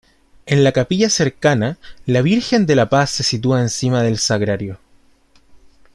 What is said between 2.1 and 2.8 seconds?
Virgen de